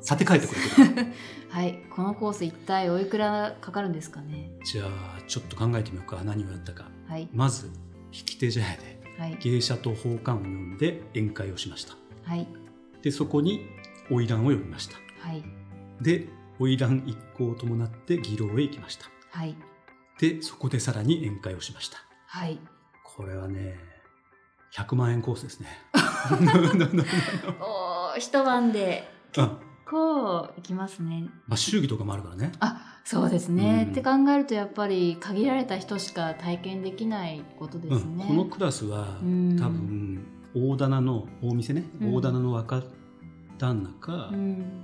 [0.00, 1.06] 立て替えてくる。
[1.50, 1.82] はい。
[1.90, 4.50] このコース一体おいくらかかるんですかね。
[4.64, 6.22] じゃあちょっと考えてみようか。
[6.24, 6.88] 何をやったか。
[7.08, 7.28] はい。
[7.32, 7.66] まず
[8.12, 9.36] 引き手茶屋ではい。
[9.40, 11.94] 芸者と宝冠を呼んで宴会をしました。
[12.24, 12.46] はい。
[13.02, 13.66] でそこに
[14.08, 14.96] 花魁を呼びました。
[15.20, 15.42] はい。
[16.00, 16.28] で
[16.58, 19.06] 花魁一行を伴って義楼へ行きました。
[19.30, 19.56] はい。
[20.18, 21.98] でそこでさらに宴会をしました。
[22.26, 22.58] はい。
[23.04, 23.78] これはね
[24.74, 25.68] 100万円コースですね。
[28.18, 29.08] 一晩で。
[29.36, 29.58] あ
[29.90, 31.28] こういきますね。
[31.46, 32.52] まあ祝儀とかもあるからね。
[32.60, 33.92] あそうですね、うん。
[33.92, 39.56] って考えるとやっぱり限られた人しか体験できないことですね、うん、このクラスはうん。
[39.58, 42.14] 多分大棚の大店ね、うん。
[42.16, 42.82] 大棚の若
[43.56, 44.82] 旦那か、うん。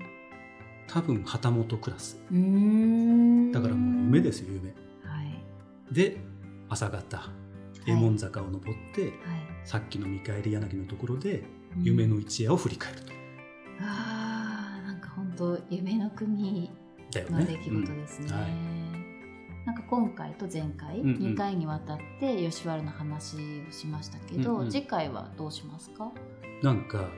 [0.88, 2.16] 多分旗本クラス。
[2.16, 4.70] だからもう夢ですよ夢。
[5.04, 5.94] はい。
[5.94, 6.16] で
[6.70, 7.28] 朝方
[7.80, 9.12] 右衛門坂を登って、はい。
[9.64, 11.44] さっきの見返り柳のところで
[11.76, 11.82] うん。
[11.82, 13.12] 夢の一夜を振り返ると、
[13.82, 14.14] あー。
[14.14, 14.33] なんか本
[15.36, 16.70] 当夢の国
[17.12, 18.34] の出来事ですね、うん。
[18.34, 18.50] はい。
[19.66, 21.16] なんか今回と前回、うんうん。
[21.16, 23.36] 2回にわたって吉原の話
[23.68, 24.70] をしましたけど、うんうん。
[24.70, 26.10] 次回はどうしますか？
[26.62, 27.10] なんか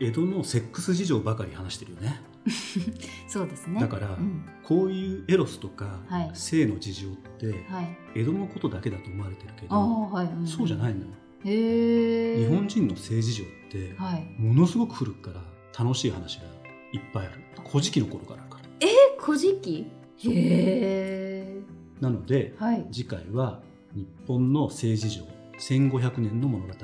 [0.00, 2.20] 江戸のセックス事情ばかり話してるよね。
[3.26, 3.80] そうですね。
[3.80, 4.44] だからうん。
[4.62, 6.30] こういうエロスとかはい。
[6.34, 7.96] 性の事情ってはい。
[8.14, 11.06] 江戸のことだけだと思われてるけどはい、んそうじゃないのよ。
[11.44, 14.26] 日本人の性事情ってはい。
[14.38, 15.42] ものすごく古くから
[15.84, 16.44] 楽しい話が
[16.92, 18.86] いっぱいある古事記の頃からあるからえ
[19.18, 19.86] 古事記
[20.18, 21.58] へえ
[22.00, 22.86] なのではい。
[22.92, 23.60] 次回は
[23.94, 25.22] 日本の性事情
[25.58, 26.74] 1500年の物語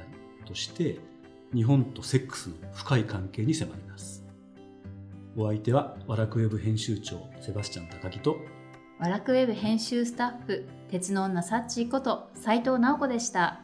[0.46, 0.98] として
[1.52, 4.24] 日本とセックスの深い関係に迫ります。
[5.36, 8.36] お相手はワラクウェブ編集長セバスチャン高木と
[8.98, 13.60] ワラクウェブ編集スタッフ鉄の女サッチーこと斉藤直子でした